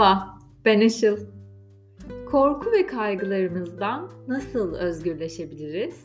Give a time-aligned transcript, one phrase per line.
[0.00, 1.18] Merhaba, ben Işıl.
[2.30, 6.04] Korku ve kaygılarımızdan nasıl özgürleşebiliriz?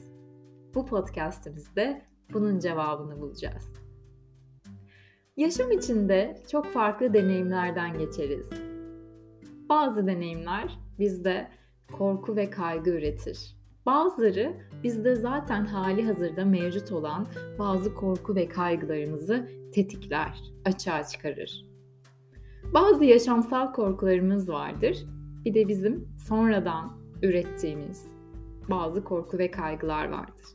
[0.73, 2.01] Bu podcastimizde
[2.33, 3.73] bunun cevabını bulacağız.
[5.37, 8.49] Yaşam içinde çok farklı deneyimlerden geçeriz.
[9.69, 11.47] Bazı deneyimler bizde
[11.91, 13.57] korku ve kaygı üretir.
[13.85, 14.53] Bazıları
[14.83, 17.27] bizde zaten hali hazırda mevcut olan
[17.59, 21.74] bazı korku ve kaygılarımızı tetikler, açığa çıkarır.
[22.73, 24.97] Bazı yaşamsal korkularımız vardır.
[25.45, 28.07] Bir de bizim sonradan ürettiğimiz
[28.69, 30.45] bazı korku ve kaygılar vardır.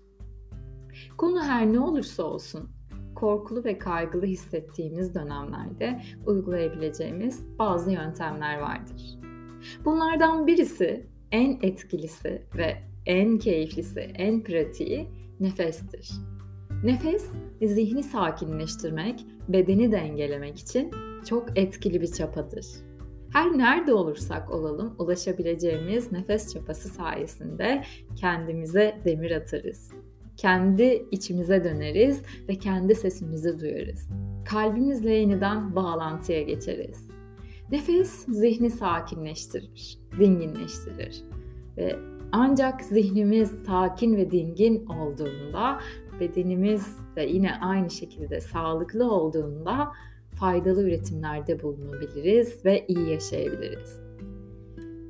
[1.17, 2.71] Konu her ne olursa olsun
[3.15, 9.19] korkulu ve kaygılı hissettiğimiz dönemlerde uygulayabileceğimiz bazı yöntemler vardır.
[9.85, 15.09] Bunlardan birisi en etkilisi ve en keyiflisi, en pratiği
[15.41, 16.13] nefestir.
[16.85, 17.27] Nefes
[17.63, 20.91] zihni sakinleştirmek, bedeni dengelemek için
[21.27, 22.67] çok etkili bir çapadır.
[23.33, 27.85] Her nerede olursak olalım ulaşabileceğimiz nefes çapası sayesinde
[28.17, 29.93] kendimize demir atarız.
[30.37, 34.09] Kendi içimize döneriz ve kendi sesimizi duyarız.
[34.45, 37.09] Kalbimizle yeniden bağlantıya geçeriz.
[37.73, 41.23] Nefes zihni sakinleştirir, dinginleştirir
[41.77, 41.97] ve
[42.33, 45.81] ancak zihnimiz sakin ve dingin olduğunda,
[46.21, 49.93] bedenimiz de yine aynı şekilde sağlıklı olduğunda
[50.41, 54.01] faydalı üretimlerde bulunabiliriz ve iyi yaşayabiliriz.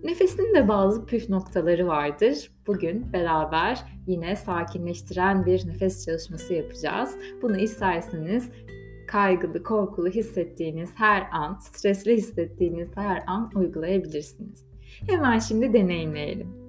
[0.04, 2.50] Nefesin de bazı püf noktaları vardır.
[2.66, 7.16] Bugün beraber yine sakinleştiren bir nefes çalışması yapacağız.
[7.42, 8.50] Bunu isterseniz
[9.06, 14.64] kaygılı, korkulu hissettiğiniz her an, stresli hissettiğiniz her an uygulayabilirsiniz.
[15.06, 16.59] Hemen şimdi deneyimleyelim.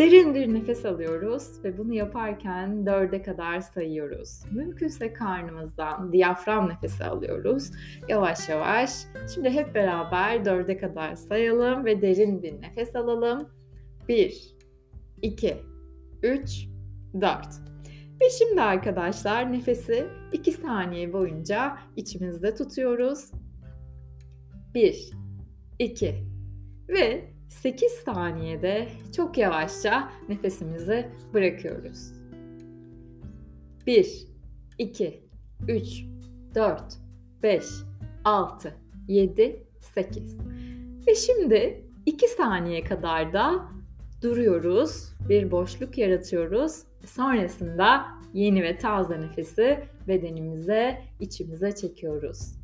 [0.00, 4.42] Derin bir nefes alıyoruz ve bunu yaparken dörde kadar sayıyoruz.
[4.52, 7.70] Mümkünse karnımızdan diyafram nefesi alıyoruz.
[8.08, 8.90] Yavaş yavaş.
[9.34, 13.48] Şimdi hep beraber dörde kadar sayalım ve derin bir nefes alalım.
[14.08, 14.56] Bir,
[15.22, 15.56] iki,
[16.22, 16.66] üç,
[17.20, 17.48] dört.
[18.20, 23.32] Ve şimdi arkadaşlar nefesi 2 saniye boyunca içimizde tutuyoruz.
[24.74, 25.10] 1,
[25.78, 26.14] 2
[26.88, 32.12] ve 8 saniyede çok yavaşça nefesimizi bırakıyoruz.
[33.86, 34.26] 1,
[34.78, 35.24] 2,
[35.68, 36.04] 3,
[36.54, 36.82] 4,
[37.42, 37.64] 5,
[38.24, 38.74] 6,
[39.08, 40.38] 7, 8.
[41.06, 43.68] Ve şimdi 2 saniye kadar da
[44.22, 45.12] duruyoruz.
[45.28, 46.82] Bir boşluk yaratıyoruz.
[47.06, 52.56] Sonrasında yeni ve taze nefesi bedenimize, içimize çekiyoruz.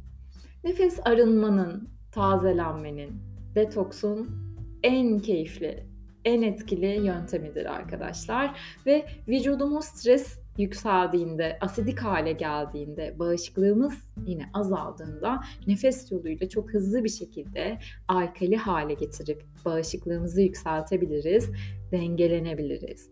[0.64, 3.12] Nefes arınmanın, tazelenmenin,
[3.54, 4.45] detoksun
[4.86, 5.86] en keyifli,
[6.24, 8.60] en etkili yöntemidir arkadaşlar.
[8.86, 13.94] Ve vücudumuz stres yükseldiğinde, asidik hale geldiğinde, bağışıklığımız
[14.26, 21.50] yine azaldığında nefes yoluyla çok hızlı bir şekilde alkali hale getirip bağışıklığımızı yükseltebiliriz,
[21.92, 23.10] dengelenebiliriz.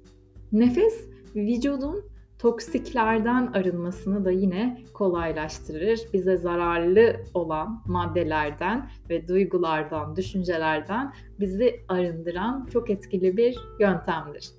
[0.53, 6.01] Nefes vücudun toksiklerden arınmasını da yine kolaylaştırır.
[6.13, 14.51] Bize zararlı olan maddelerden ve duygulardan, düşüncelerden bizi arındıran çok etkili bir yöntemdir.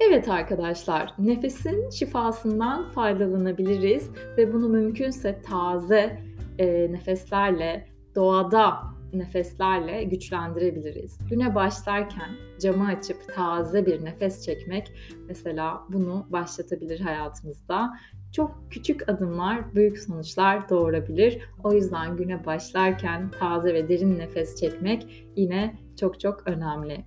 [0.00, 6.20] Evet arkadaşlar, nefesin şifasından faydalanabiliriz ve bunu mümkünse taze
[6.58, 8.76] e, nefeslerle doğada
[9.12, 11.18] nefeslerle güçlendirebiliriz.
[11.30, 14.92] Güne başlarken camı açıp taze bir nefes çekmek
[15.28, 17.90] mesela bunu başlatabilir hayatımızda.
[18.32, 21.38] Çok küçük adımlar büyük sonuçlar doğurabilir.
[21.64, 27.04] O yüzden güne başlarken taze ve derin nefes çekmek yine çok çok önemli.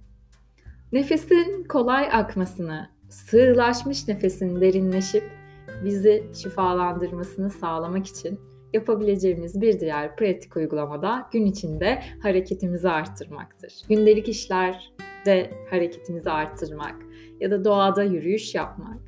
[0.92, 5.24] Nefesin kolay akmasını, sığlaşmış nefesin derinleşip
[5.84, 8.40] bizi şifalandırmasını sağlamak için
[8.74, 13.74] yapabileceğimiz bir diğer pratik uygulamada gün içinde hareketimizi arttırmaktır.
[13.90, 16.96] Gündelik işlerde hareketimizi arttırmak
[17.40, 19.00] ya da doğada yürüyüş yapmak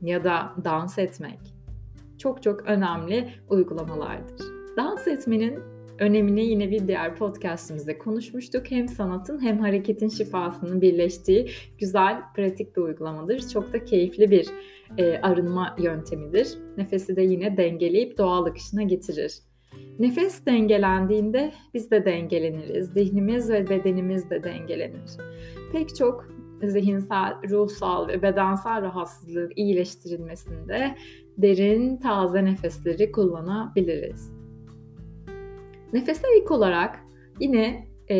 [0.00, 1.58] ya da dans etmek
[2.18, 4.46] çok çok önemli uygulamalardır.
[4.76, 8.70] Dans etmenin önemini yine bir diğer podcastimizde konuşmuştuk.
[8.70, 11.48] Hem sanatın hem hareketin şifasının birleştiği
[11.78, 13.48] güzel, pratik bir uygulamadır.
[13.48, 14.48] Çok da keyifli bir
[14.98, 16.58] e, arınma yöntemidir.
[16.76, 19.32] Nefesi de yine dengeleyip doğal akışına getirir.
[19.98, 22.88] Nefes dengelendiğinde biz de dengeleniriz.
[22.88, 25.10] Zihnimiz ve bedenimiz de dengelenir.
[25.72, 26.28] Pek çok
[26.62, 30.94] zihinsel, ruhsal ve bedensel rahatsızlığın iyileştirilmesinde
[31.38, 34.37] derin, taze nefesleri kullanabiliriz.
[35.92, 37.00] Nefese ilk olarak
[37.40, 38.16] yine e,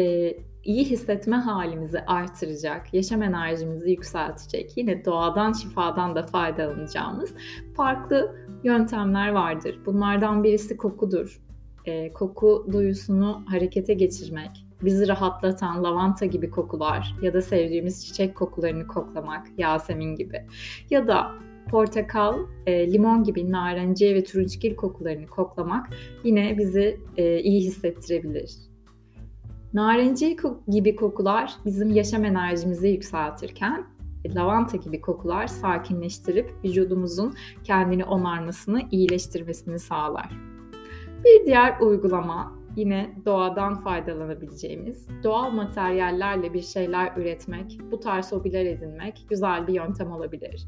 [0.65, 7.35] iyi hissetme halimizi artıracak, yaşam enerjimizi yükseltecek, yine doğadan, şifadan da faydalanacağımız
[7.77, 9.79] farklı yöntemler vardır.
[9.87, 11.41] Bunlardan birisi kokudur.
[11.89, 18.87] e, koku duyusunu harekete geçirmek, bizi rahatlatan lavanta gibi kokular ya da sevdiğimiz çiçek kokularını
[18.87, 20.47] koklamak, Yasemin gibi
[20.91, 21.31] ya da
[21.69, 25.91] portakal, e, limon gibi narenciye ve turunçgil kokularını koklamak
[26.25, 28.55] yine bizi e, iyi hissettirebilir.
[29.75, 30.37] Narenciye
[30.69, 33.87] gibi kokular bizim yaşam enerjimizi yükseltirken
[34.27, 37.35] lavanta gibi kokular sakinleştirip vücudumuzun
[37.65, 40.31] kendini onarmasını, iyileştirmesini sağlar.
[41.25, 49.27] Bir diğer uygulama yine doğadan faydalanabileceğimiz, doğal materyallerle bir şeyler üretmek, bu tarz hobiler edinmek
[49.29, 50.67] güzel bir yöntem olabilir.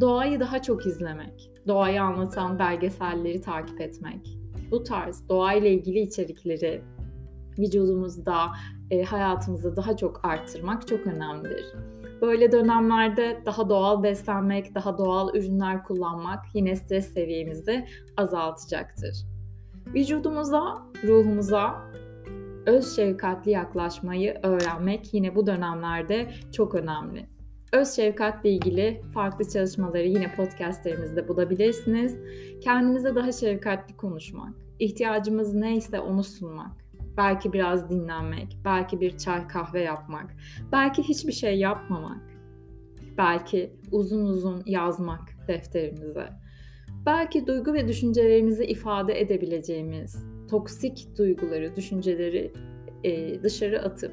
[0.00, 4.38] Doğayı daha çok izlemek, doğayı anlatan belgeselleri takip etmek,
[4.70, 6.82] bu tarz doğayla ilgili içerikleri
[7.58, 8.36] vücudumuzda,
[8.90, 11.64] e, hayatımızda daha çok arttırmak çok önemlidir.
[12.20, 19.26] Böyle dönemlerde daha doğal beslenmek, daha doğal ürünler kullanmak yine stres seviyemizi azaltacaktır.
[19.86, 21.74] Vücudumuza, ruhumuza
[22.66, 27.35] öz şefkatli yaklaşmayı öğrenmek yine bu dönemlerde çok önemli.
[27.72, 32.16] Öz şefkatle ilgili farklı çalışmaları yine podcastlerimizde bulabilirsiniz.
[32.60, 36.70] Kendimize daha şefkatli konuşmak, ihtiyacımız neyse onu sunmak,
[37.16, 40.34] belki biraz dinlenmek, belki bir çay kahve yapmak,
[40.72, 42.22] belki hiçbir şey yapmamak,
[43.18, 46.28] belki uzun uzun yazmak defterimize,
[47.06, 52.52] belki duygu ve düşüncelerimizi ifade edebileceğimiz toksik duyguları, düşünceleri
[53.04, 54.12] e, dışarı atıp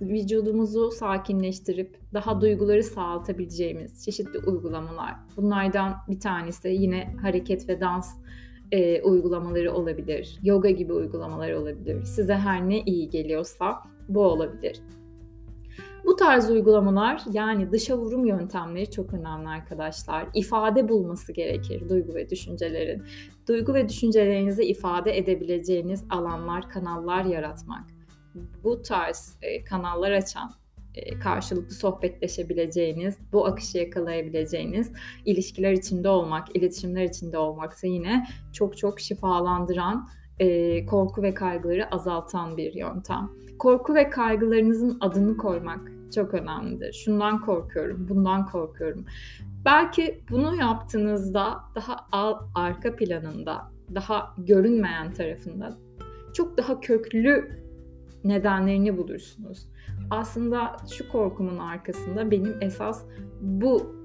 [0.00, 5.14] vücudumuzu sakinleştirip daha duyguları sağlatabileceğimiz çeşitli uygulamalar.
[5.36, 8.14] Bunlardan bir tanesi yine hareket ve dans
[8.72, 10.38] e, uygulamaları olabilir.
[10.42, 12.04] Yoga gibi uygulamalar olabilir.
[12.04, 14.80] Size her ne iyi geliyorsa bu olabilir.
[16.04, 20.28] Bu tarz uygulamalar yani dışa vurum yöntemleri çok önemli arkadaşlar.
[20.34, 23.02] İfade bulması gerekir duygu ve düşüncelerin.
[23.48, 27.97] Duygu ve düşüncelerinizi ifade edebileceğiniz alanlar, kanallar yaratmak.
[28.64, 30.54] Bu tarz e, kanallar açan
[30.94, 34.92] e, karşılıklı sohbetleşebileceğiniz, bu akışı yakalayabileceğiniz
[35.24, 40.08] ilişkiler içinde olmak, iletişimler içinde olmak da yine çok çok şifalandıran,
[40.38, 43.30] e, korku ve kaygıları azaltan bir yöntem.
[43.58, 46.92] Korku ve kaygılarınızın adını koymak çok önemlidir.
[46.92, 49.04] Şundan korkuyorum, bundan korkuyorum.
[49.64, 52.08] Belki bunu yaptığınızda daha
[52.54, 55.78] arka planında, daha görünmeyen tarafında
[56.34, 57.58] çok daha köklü
[58.24, 59.68] nedenlerini bulursunuz.
[60.10, 63.04] Aslında şu korkumun arkasında benim esas
[63.40, 63.98] bu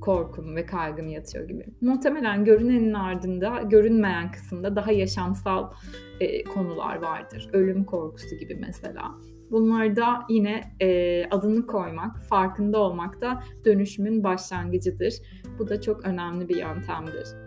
[0.00, 1.66] korkum ve kaygım yatıyor gibi.
[1.80, 5.72] Muhtemelen görünenin ardında görünmeyen kısımda daha yaşamsal
[6.20, 7.50] e, konular vardır.
[7.52, 9.14] Ölüm korkusu gibi mesela.
[9.50, 15.14] Bunlarda yine e, adını koymak, farkında olmak da dönüşümün başlangıcıdır.
[15.58, 17.43] Bu da çok önemli bir yöntemdir.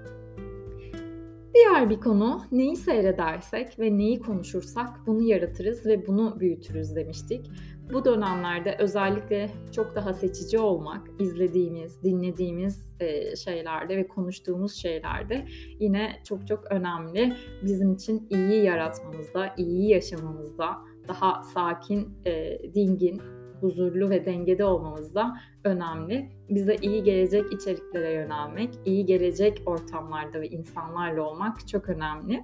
[1.58, 7.52] Diğer bir konu neyi seyredersek ve neyi konuşursak bunu yaratırız ve bunu büyütürüz demiştik.
[7.94, 15.46] Bu dönemlerde özellikle çok daha seçici olmak, izlediğimiz, dinlediğimiz e, şeylerde ve konuştuğumuz şeylerde
[15.80, 17.34] yine çok çok önemli.
[17.64, 20.78] Bizim için iyi yaratmamızda, iyi yaşamamızda,
[21.08, 23.22] daha sakin, e, dingin,
[23.62, 26.30] huzurlu ve dengede olmamız da önemli.
[26.50, 32.44] Bize iyi gelecek içeriklere yönelmek, iyi gelecek ortamlarda ve insanlarla olmak çok önemli.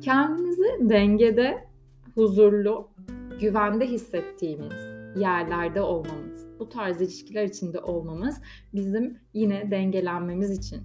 [0.00, 1.68] Kendimizi dengede,
[2.14, 2.88] huzurlu,
[3.40, 8.40] güvende hissettiğimiz yerlerde olmamız, bu tarz ilişkiler içinde olmamız
[8.74, 10.80] bizim yine dengelenmemiz için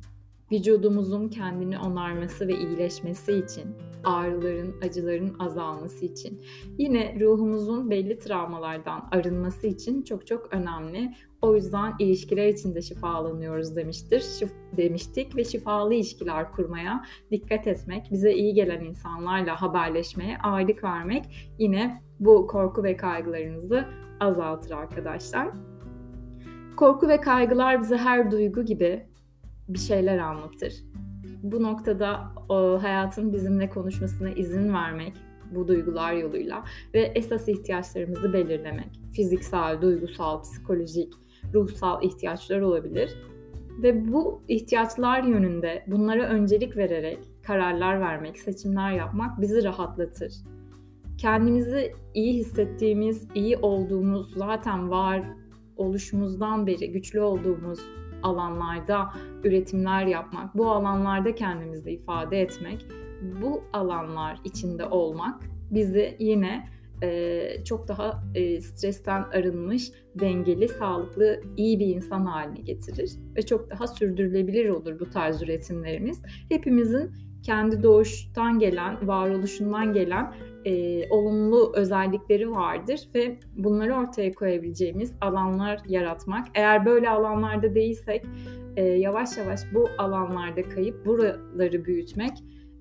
[0.53, 6.41] vücudumuzun kendini onarması ve iyileşmesi için, ağrıların, acıların azalması için,
[6.77, 11.13] yine ruhumuzun belli travmalardan arınması için çok çok önemli.
[11.41, 18.33] O yüzden ilişkiler içinde şifalanıyoruz demiştir, şif demiştik ve şifalı ilişkiler kurmaya dikkat etmek, bize
[18.33, 21.23] iyi gelen insanlarla haberleşmeye ağırlık vermek
[21.59, 23.85] yine bu korku ve kaygılarınızı
[24.19, 25.47] azaltır arkadaşlar.
[26.77, 29.12] Korku ve kaygılar bize her duygu gibi
[29.69, 30.73] bir şeyler anlatır.
[31.43, 35.13] Bu noktada o hayatın bizimle konuşmasına izin vermek
[35.55, 38.89] bu duygular yoluyla ve esas ihtiyaçlarımızı belirlemek.
[39.13, 41.13] Fiziksel, duygusal, psikolojik,
[41.53, 43.09] ruhsal ihtiyaçlar olabilir.
[43.83, 50.33] Ve bu ihtiyaçlar yönünde bunlara öncelik vererek kararlar vermek, seçimler yapmak bizi rahatlatır.
[51.17, 55.23] Kendimizi iyi hissettiğimiz, iyi olduğumuz, zaten var
[55.77, 57.79] oluşumuzdan beri güçlü olduğumuz
[58.23, 59.13] alanlarda
[59.43, 62.85] üretimler yapmak, bu alanlarda kendimizi ifade etmek,
[63.41, 66.67] bu alanlar içinde olmak bizi yine
[67.03, 73.69] e, çok daha e, stresten arınmış, dengeli, sağlıklı, iyi bir insan haline getirir ve çok
[73.69, 76.21] daha sürdürülebilir olur bu tarz üretimlerimiz.
[76.49, 77.11] Hepimizin
[77.43, 80.33] kendi doğuştan gelen, varoluşundan gelen
[80.65, 86.47] e, olumlu özellikleri vardır ve bunları ortaya koyabileceğimiz alanlar yaratmak.
[86.55, 88.25] Eğer böyle alanlarda değilsek
[88.75, 92.31] e, yavaş yavaş bu alanlarda kayıp buraları büyütmek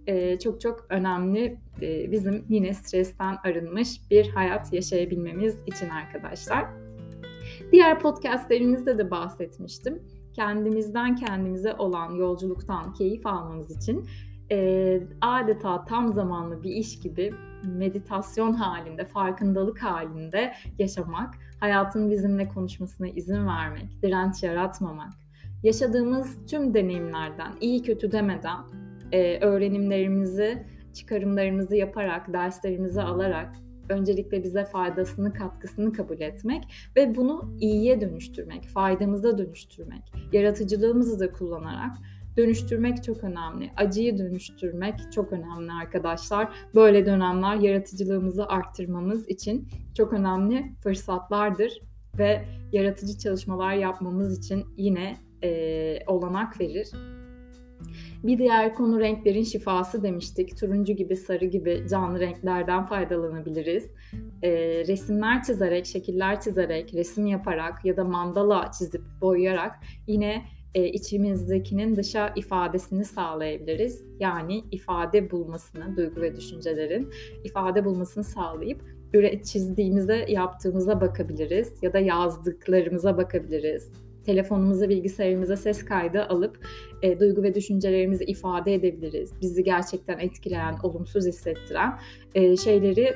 [0.07, 6.65] e, çok çok önemli e, bizim yine stresten arınmış bir hayat yaşayabilmemiz için arkadaşlar.
[7.73, 10.03] Diğer podcastlerimizde de bahsetmiştim.
[10.35, 14.09] Kendimizden kendimize olan yolculuktan keyif almamız için
[14.53, 23.09] e, adeta tam zamanlı bir iş gibi meditasyon halinde, farkındalık halinde yaşamak, hayatın bizimle konuşmasına
[23.09, 25.13] izin vermek, direnç yaratmamak,
[25.63, 28.59] yaşadığımız tüm deneyimlerden, iyi kötü demeden
[29.13, 33.57] e, öğrenimlerimizi, çıkarımlarımızı yaparak, derslerimizi alarak
[33.89, 36.65] öncelikle bize faydasını, katkısını kabul etmek
[36.97, 41.97] ve bunu iyiye dönüştürmek, faydamıza dönüştürmek, yaratıcılığımızı da kullanarak
[42.37, 43.71] dönüştürmek çok önemli.
[43.77, 46.55] Acıyı dönüştürmek çok önemli arkadaşlar.
[46.75, 51.81] Böyle dönemler yaratıcılığımızı arttırmamız için çok önemli fırsatlardır
[52.19, 56.89] ve yaratıcı çalışmalar yapmamız için yine e, olanak verir.
[58.25, 60.61] Bir diğer konu renklerin şifası demiştik.
[60.61, 63.91] Turuncu gibi, sarı gibi canlı renklerden faydalanabiliriz.
[64.43, 64.51] E,
[64.89, 72.33] resimler çizerek, şekiller çizerek, resim yaparak ya da mandala çizip boyayarak yine e, içimizdekinin dışa
[72.37, 74.05] ifadesini sağlayabiliriz.
[74.21, 77.09] Yani ifade bulmasını, duygu ve düşüncelerin
[77.45, 78.81] ifade bulmasını sağlayıp
[79.45, 83.93] çizdiğimizde yaptığımıza bakabiliriz ya da yazdıklarımıza bakabiliriz
[84.27, 86.67] telefonumuza, bilgisayarımıza ses kaydı alıp
[87.03, 89.33] e, duygu ve düşüncelerimizi ifade edebiliriz.
[89.41, 91.99] Bizi gerçekten etkileyen, olumsuz hissettiren
[92.35, 93.15] e, şeyleri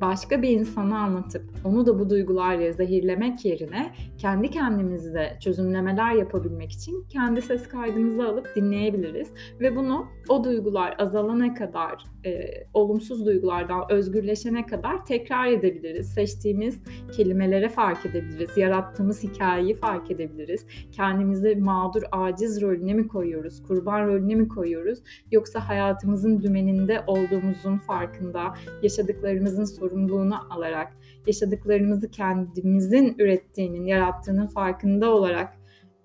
[0.00, 7.04] başka bir insana anlatıp onu da bu duygularla zehirlemek yerine kendi kendimizde çözümlemeler yapabilmek için
[7.08, 9.28] kendi ses kaydımızı alıp dinleyebiliriz
[9.60, 16.14] ve bunu o duygular azalana kadar e, olumsuz duygulardan özgürleşene kadar tekrar edebiliriz.
[16.14, 16.82] Seçtiğimiz
[17.16, 18.56] kelimelere fark edebiliriz.
[18.56, 20.66] Yarattığımız hikayeyi fark edebiliriz.
[20.92, 23.62] Kendimizi mağdur, aciz rolüne mi koyuyoruz?
[23.62, 24.98] Kurban rolüne mi koyuyoruz?
[25.32, 30.92] Yoksa hayatımızın dümeninde olduğumuzun farkında, yaşadıklarımızın sorumluluğunu alarak,
[31.26, 35.54] yaşadıklarımızı kendimizin ürettiğinin, yarattığının farkında olarak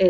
[0.02, 0.08] e,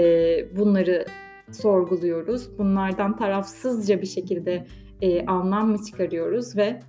[0.57, 1.05] bunları
[1.51, 2.57] sorguluyoruz.
[2.57, 4.67] Bunlardan tarafsızca bir şekilde
[5.01, 6.79] e, anlam mı çıkarıyoruz ve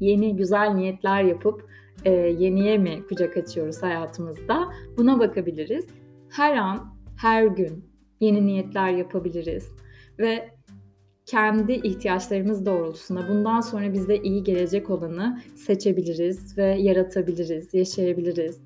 [0.00, 1.68] yeni güzel niyetler yapıp
[2.04, 4.68] e, yeniye mi kucak açıyoruz hayatımızda?
[4.96, 5.86] Buna bakabiliriz.
[6.30, 7.84] Her an, her gün
[8.20, 9.72] yeni niyetler yapabiliriz
[10.18, 10.57] ve
[11.28, 18.60] kendi ihtiyaçlarımız doğrultusunda bundan sonra bize iyi gelecek olanı seçebiliriz ve yaratabiliriz, yaşayabiliriz.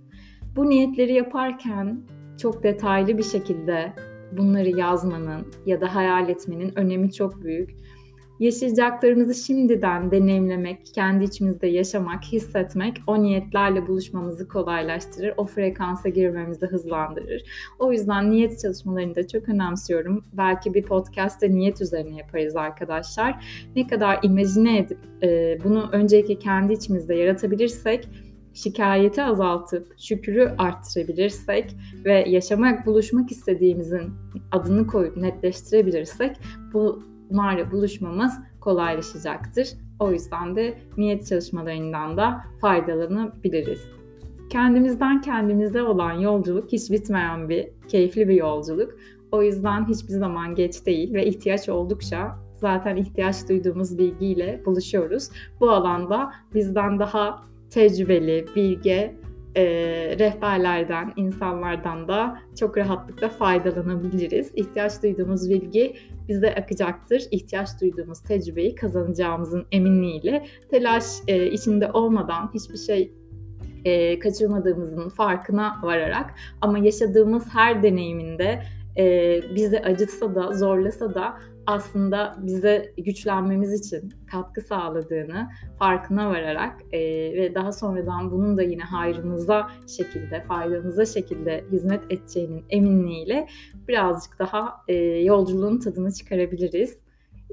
[0.57, 2.00] Bu niyetleri yaparken
[2.38, 3.92] çok detaylı bir şekilde
[4.37, 7.71] bunları yazmanın ya da hayal etmenin önemi çok büyük
[8.42, 17.42] yaşayacaklarımızı şimdiden deneyimlemek, kendi içimizde yaşamak, hissetmek o niyetlerle buluşmamızı kolaylaştırır, o frekansa girmemizi hızlandırır.
[17.78, 20.25] O yüzden niyet çalışmalarını da çok önemsiyorum.
[20.32, 23.44] Belki bir podcast'te niyet üzerine yaparız arkadaşlar.
[23.76, 28.08] Ne kadar imajine edip e, bunu öncelikle kendi içimizde yaratabilirsek
[28.54, 34.11] şikayeti azaltıp şükürü arttırabilirsek ve yaşamak, buluşmak istediğimizin
[34.52, 36.37] adını koyup netleştirebilirsek
[36.72, 39.69] bu bunlarla buluşmamız kolaylaşacaktır.
[39.99, 43.85] O yüzden de niyet çalışmalarından da faydalanabiliriz.
[44.50, 48.95] Kendimizden kendimize olan yolculuk hiç bitmeyen bir, keyifli bir yolculuk.
[49.33, 55.29] O yüzden hiçbir zaman geç değil ve ihtiyaç oldukça zaten ihtiyaç duyduğumuz bilgiyle buluşuyoruz.
[55.61, 59.17] Bu alanda bizden daha tecrübeli, bilge
[59.56, 59.64] e,
[60.18, 64.52] rehberlerden, insanlardan da çok rahatlıkla faydalanabiliriz.
[64.54, 65.97] İhtiyaç duyduğumuz bilgi
[66.28, 67.23] bize akacaktır.
[67.30, 73.12] İhtiyaç duyduğumuz tecrübeyi kazanacağımızın eminliğiyle telaş e, içinde olmadan hiçbir şey
[73.85, 78.62] e, kaçırmadığımızın farkına vararak ama yaşadığımız her deneyiminde
[78.97, 87.00] e, bizi acıtsa da zorlasa da aslında bize güçlenmemiz için katkı sağladığını farkına vararak e,
[87.33, 93.49] ve daha sonradan bunun da yine hayrımıza şekilde, faydamıza şekilde hizmet edeceğinin eminliğiyle
[93.88, 96.99] birazcık daha e, yolculuğun tadını çıkarabiliriz.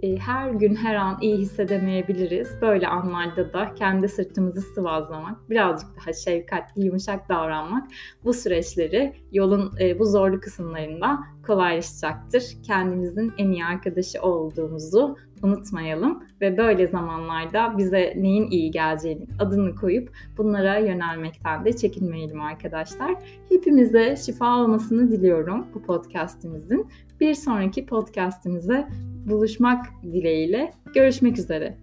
[0.03, 2.61] E, her gün her an iyi hissedemeyebiliriz.
[2.61, 7.87] Böyle anlarda da kendi sırtımızı sıvazlamak, birazcık daha şefkatli, yumuşak davranmak
[8.23, 12.43] bu süreçleri yolun e, bu zorlu kısımlarında kolaylaşacaktır.
[12.63, 20.09] Kendimizin en iyi arkadaşı olduğumuzu unutmayalım ve böyle zamanlarda bize neyin iyi geleceğini adını koyup
[20.37, 23.15] bunlara yönelmekten de çekinmeyelim arkadaşlar.
[23.49, 26.87] Hepimize şifa olmasını diliyorum bu podcastimizin.
[27.19, 28.87] Bir sonraki podcastimize
[29.29, 31.77] buluşmak dileğiyle görüşmek üzere.